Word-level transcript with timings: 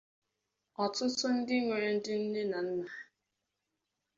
ọtụtụ 0.83 1.25
ndị 1.37 1.55
nwere 1.65 1.89
ndị 1.95 2.13
nne 2.21 2.41
na 2.51 2.59
nna 2.69 2.89